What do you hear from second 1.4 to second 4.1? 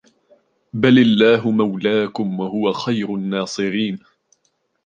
مَوْلَاكُمْ وَهُوَ خَيْرُ النَّاصِرِينَ